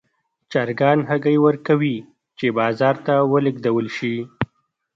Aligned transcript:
چرګان 0.51 0.99
هګۍ 1.09 1.37
ورکوي 1.45 1.97
چې 2.37 2.47
بازار 2.59 2.95
ته 3.05 3.15
ولېږدول 3.31 3.87
شي. 3.97 4.15